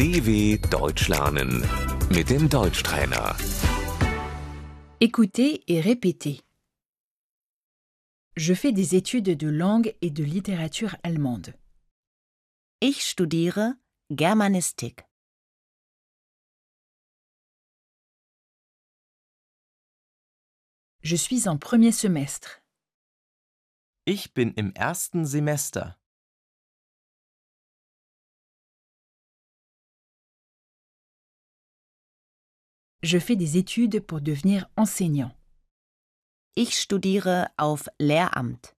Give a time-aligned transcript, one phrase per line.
[0.00, 1.62] DW Deutsch lernen
[2.08, 3.36] mit dem Deutschtrainer.
[4.98, 6.40] Écoutez et répétez.
[8.34, 11.52] Je fais des études de langue et de littérature allemande.
[12.80, 13.74] Ich studiere
[14.10, 15.04] Germanistik.
[21.02, 22.62] Je suis en premier semestre.
[24.06, 25.99] Ich bin im ersten Semester.
[33.02, 35.34] Je fais des études pour devenir enseignant.
[36.54, 38.74] Ich studiere auf Lehramt.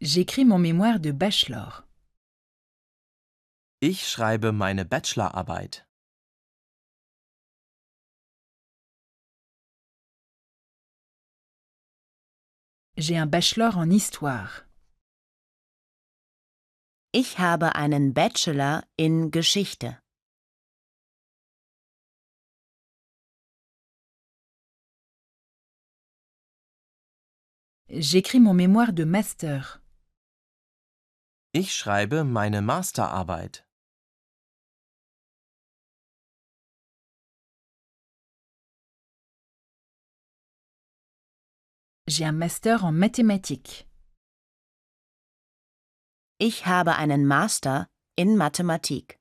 [0.00, 1.84] J'écris mon mémoire de bachelor.
[3.80, 5.86] Ich schreibe meine Bachelorarbeit.
[12.96, 14.64] J'ai un bachelor en histoire.
[17.16, 20.00] Ich habe einen Bachelor in Geschichte.
[27.88, 29.80] J'écris mon mémoire de master.
[31.52, 33.64] Ich schreibe meine Masterarbeit.
[42.08, 43.86] J'ai un master en mathématiques.
[46.38, 49.20] Ich habe einen Master in Mathematik.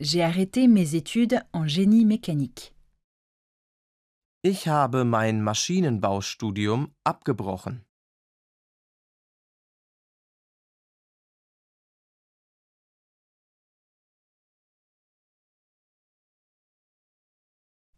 [0.00, 2.74] J'ai arrêté mes études en génie mécanique.
[4.42, 7.84] Ich habe mein Maschinenbaustudium abgebrochen.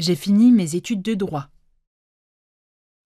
[0.00, 1.48] J'ai fini mes études de droit.